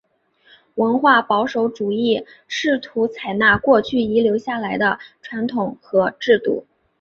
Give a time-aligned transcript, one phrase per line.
[0.77, 6.65] 文化保守主义试图采纳过去遗留下来的传统和制度。